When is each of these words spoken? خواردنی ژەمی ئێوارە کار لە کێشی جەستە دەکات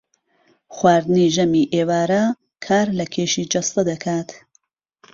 خواردنی 0.75 1.27
ژەمی 1.35 1.69
ئێوارە 1.73 2.23
کار 2.65 2.87
لە 2.99 3.05
کێشی 3.13 3.49
جەستە 3.51 3.81
دەکات 3.89 4.29